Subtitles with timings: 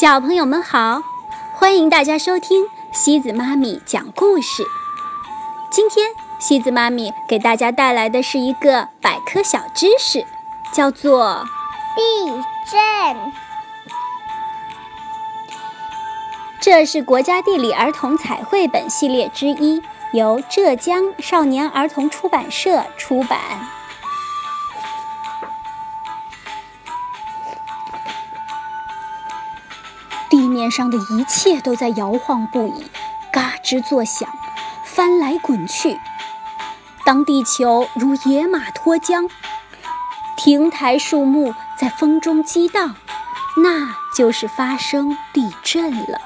[0.00, 1.02] 小朋友们好，
[1.52, 4.62] 欢迎大家收听西子妈咪讲故事。
[5.70, 10.24] 今天西子妈咪给大家带来的是一个百科小知识，
[10.72, 11.44] 叫做
[11.96, 12.30] 地
[12.70, 13.32] 震。
[16.60, 23.40] 这是国家地理儿童彩绘本系列之一，由浙江少年儿童出版社出版。
[30.30, 32.84] 地面上的一切都在摇晃不已，
[33.32, 34.28] 嘎吱作响，
[34.84, 35.98] 翻来滚去。
[37.04, 39.30] 当地球如野马脱缰，
[40.36, 42.94] 亭台树木在风中激荡，
[43.62, 46.20] 那就是发生地震了。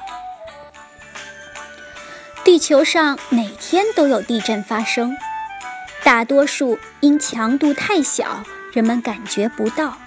[2.43, 5.15] 地球上每天都有地震发生，
[6.03, 8.43] 大多数因强度太小，
[8.73, 9.97] 人们感觉不到。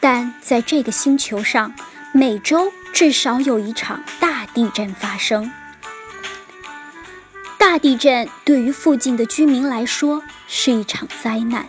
[0.00, 1.72] 但在这个星球上，
[2.12, 5.50] 每周至少有一场大地震发生。
[7.56, 11.66] 大地震对于附近的居民来说是一场灾难。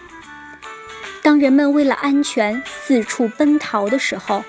[1.22, 4.44] 当人们为了安全四处奔逃的时候，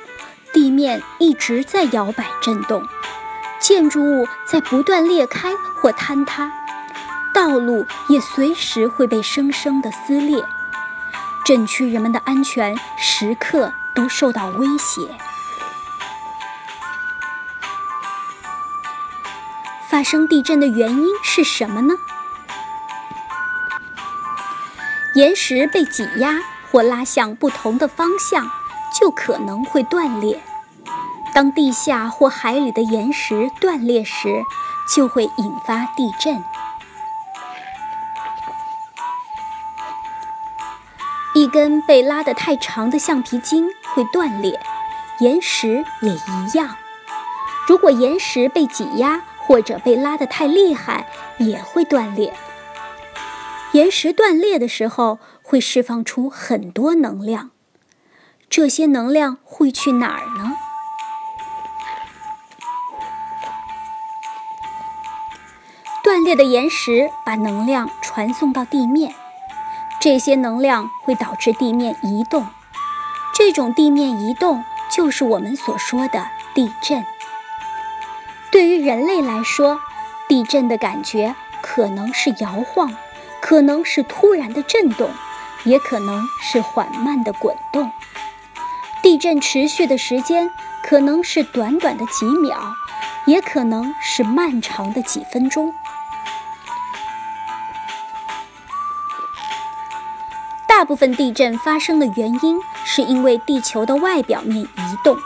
[0.50, 2.82] 地面一直在摇摆震动，
[3.60, 6.50] 建筑物在不断裂开或坍塌，
[7.34, 10.42] 道路也随时会被生生的撕裂，
[11.44, 15.14] 震区人们的安全时刻都受到威胁。
[19.92, 21.92] 发生地震的原因是什么呢？
[25.14, 26.40] 岩石被挤压
[26.70, 28.50] 或拉向不同的方向，
[28.98, 30.40] 就可能会断裂。
[31.34, 34.42] 当地下或海里的岩石断裂时，
[34.96, 36.42] 就会引发地震。
[41.34, 44.58] 一根被拉得太长的橡皮筋会断裂，
[45.20, 46.76] 岩石也一样。
[47.68, 49.20] 如果岩石被挤压，
[49.52, 52.32] 或者被拉得太厉害，也会断裂。
[53.72, 57.50] 岩石断裂的时候会释放出很多能量，
[58.48, 60.56] 这些能量会去哪儿呢？
[66.02, 69.14] 断裂的岩石把能量传送到地面，
[70.00, 72.46] 这些能量会导致地面移动，
[73.34, 77.04] 这种地面移动就是我们所说的地震。
[78.52, 79.80] 对于人类来说，
[80.28, 82.94] 地震的感觉可能是摇晃，
[83.40, 85.10] 可能是突然的震动，
[85.64, 87.90] 也可能是缓慢的滚动。
[89.02, 90.50] 地震持续的时间
[90.82, 92.74] 可能是短短的几秒，
[93.24, 95.72] 也可能是漫长的几分钟。
[100.68, 105.16] 大部分地震发生的原因是因为地球的外表面移动。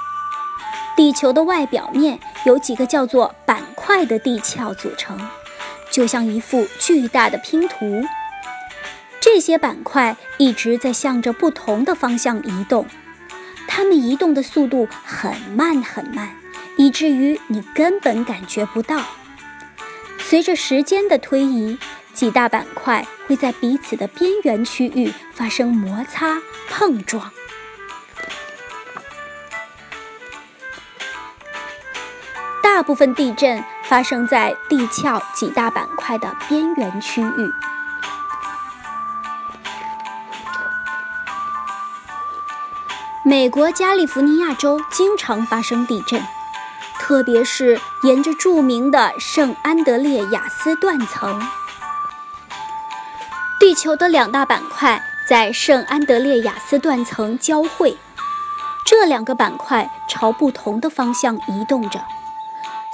[0.97, 5.19] 地球的外表面由几个叫做板块的地壳组成，
[5.91, 8.05] 就像一幅巨大的拼图。
[9.21, 12.87] 这些板块一直在向着不同的方向移动，
[13.67, 16.37] 它们移动的速度很慢很慢，
[16.77, 19.03] 以至于你根本感觉不到。
[20.21, 21.77] 随着时间的推移，
[22.15, 27.33] 几大板块会在彼此的边缘区域发生摩擦碰撞。
[32.77, 37.51] 大部分地震发生在地壳几大板块的边缘区域。
[43.25, 46.23] 美国加利福尼亚州经常发生地震，
[46.99, 51.41] 特别是沿着著名的圣安德烈亚斯断层。
[53.59, 57.97] 地球的两大板块在圣安德烈亚斯断层交汇，
[58.85, 61.99] 这两个板块朝不同的方向移动着。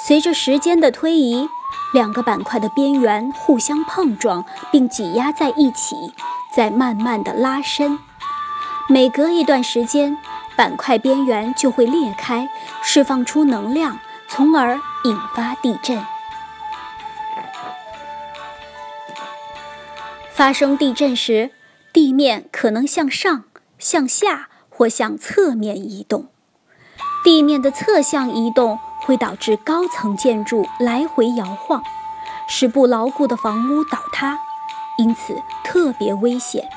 [0.04, 1.48] 随着时间的推移，
[1.94, 5.94] 两个板块的边缘互相碰撞并挤压在一起，
[6.52, 7.96] 再慢慢的拉伸。
[8.88, 10.18] 每隔一段时间，
[10.56, 12.50] 板块边缘就会裂开，
[12.82, 13.96] 释放出能量，
[14.28, 16.04] 从而引发地震。
[20.32, 21.52] 发生地震时，
[21.92, 23.44] 地面可能向上、
[23.78, 26.26] 向下或向侧面移动。
[27.22, 28.80] 地面的侧向移动。
[29.02, 31.82] 会导致高层建筑来回摇晃，
[32.46, 34.38] 使不牢固的房屋倒塌，
[34.96, 36.68] 因此特别危险。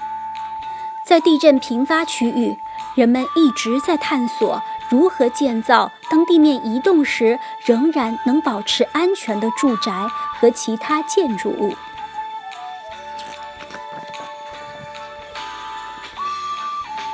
[1.04, 2.60] 在地震频发区域，
[2.96, 9.92] 人们一直在探索如何建造当地面移动时仍然能保持安全的住宅
[10.40, 11.76] 和其他建筑物。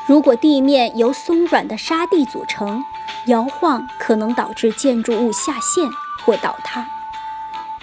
[0.05, 2.83] 如果地面由松软的沙地组成，
[3.27, 5.87] 摇晃可能导致建筑物下陷
[6.25, 6.85] 或倒塌。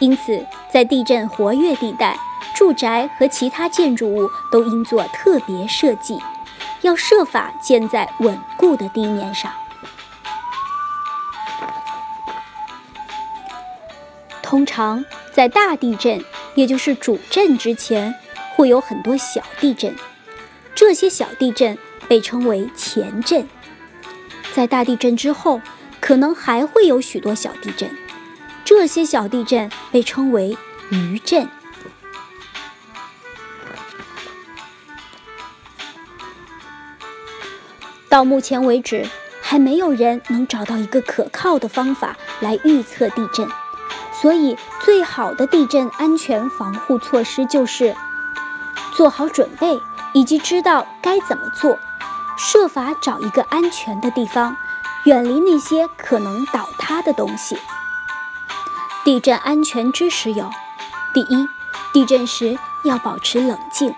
[0.01, 2.17] 因此，在地震活跃地带，
[2.55, 6.21] 住宅和其他建筑物都应做特别设计，
[6.83, 9.53] 要设法建在稳固的地面上。
[14.41, 16.25] 通常，在大地震，
[16.55, 18.15] 也就是主震之前，
[18.55, 19.95] 会有很多小地震，
[20.75, 21.77] 这些小地震
[22.09, 23.47] 被称为前震。
[24.59, 25.61] 在大地震之后，
[26.01, 27.89] 可能还会有许多小地震。
[28.65, 30.59] 这些小地震被称为
[30.91, 31.49] 余震。
[38.09, 39.07] 到目前为止，
[39.41, 43.47] 还没有人能找到一个可靠的方法来预测地震，
[44.13, 47.95] 所以最好的地震安全防护措施就是
[48.97, 49.79] 做好准备，
[50.15, 51.79] 以及知道该怎么做，
[52.39, 54.57] 设法找一个安全的地方，
[55.05, 57.59] 远离那些可能倒塌的东西。
[59.05, 60.49] 地震安全知识有：
[61.13, 61.49] 第一，
[61.93, 63.91] 地震时要保持冷静；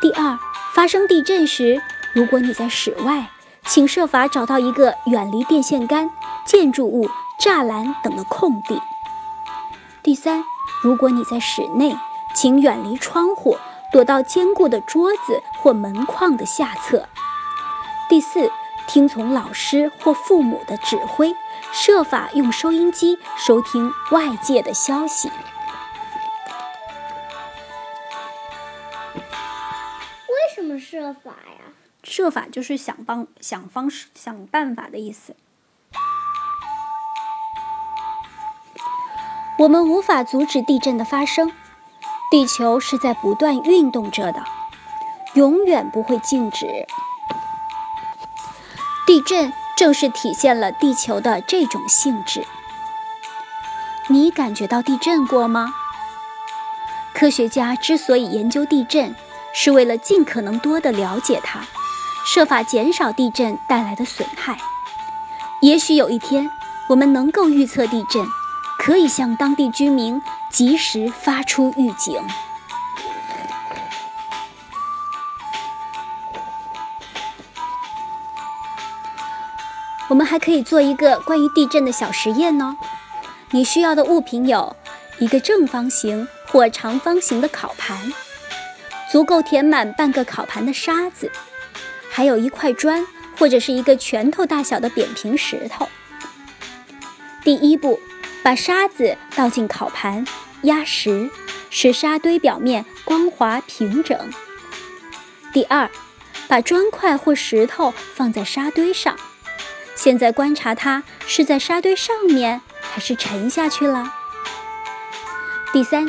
[0.00, 0.36] 第二，
[0.74, 1.80] 发生地震时，
[2.12, 3.30] 如果你在室外，
[3.66, 6.10] 请设法找到一个远离电线杆、
[6.44, 7.08] 建筑物、
[7.40, 8.76] 栅栏等的空地；
[10.02, 10.42] 第三，
[10.82, 11.96] 如果你在室内，
[12.34, 13.56] 请远离窗户，
[13.92, 16.98] 躲到坚固的桌子或门框的下侧；
[18.14, 18.48] 第四，
[18.86, 21.34] 听从老师或父母的指挥。
[21.72, 25.28] 设法用收音机收听外界的消息。
[29.16, 31.72] 为什么设法呀？
[32.04, 35.34] 设法就是想帮、想方式、想办法的意思。
[39.58, 41.50] 我们无法阻止地震的发生，
[42.30, 44.44] 地球是在不断运动着的，
[45.34, 46.86] 永远不会静止。
[49.06, 49.52] 地震。
[49.76, 52.46] 正是体现了地球的这种性质。
[54.06, 55.74] 你感觉到地震过吗？
[57.12, 59.12] 科学家之所以研究地震，
[59.52, 61.58] 是为了尽可能多地了解它，
[62.24, 64.56] 设法减少地震带来的损害。
[65.60, 66.48] 也许有一天，
[66.88, 68.24] 我们能够预测地震，
[68.78, 70.22] 可以向当地居民
[70.52, 72.16] 及时发出预警。
[80.08, 82.76] 我们还可以做一个关于地震的小实验呢。
[83.50, 84.76] 你需要的物品有
[85.18, 88.12] 一个正方形或长方形的烤盘，
[89.10, 91.30] 足够填满半个烤盘的沙子，
[92.10, 93.06] 还有一块砖
[93.38, 95.88] 或者是一个拳头大小的扁平石头。
[97.42, 98.00] 第一步，
[98.42, 100.26] 把沙子倒进烤盘，
[100.62, 101.30] 压实，
[101.70, 104.18] 使沙堆表面光滑平整。
[105.52, 105.88] 第二，
[106.48, 109.16] 把砖块或石头放在沙堆上。
[110.04, 114.12] 现在观察它是在沙堆上面还是沉下去了。
[115.72, 116.06] 第三，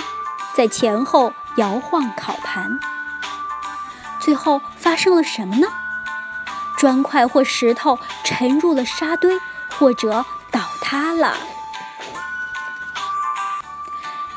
[0.54, 2.78] 在前后摇晃烤盘。
[4.20, 5.68] 最后发生了什么呢？
[6.78, 9.40] 砖块或石头沉入了沙堆，
[9.80, 11.38] 或者倒塌了。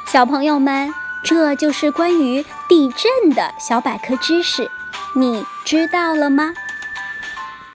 [0.06, 0.94] 小朋友们，
[1.24, 4.70] 这就是关于地震的小百科知识，
[5.16, 6.54] 你知道了吗？